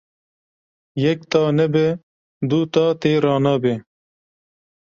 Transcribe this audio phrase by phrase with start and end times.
[1.01, 1.85] Yek ta nabe
[2.49, 3.73] du ta tê ranabe.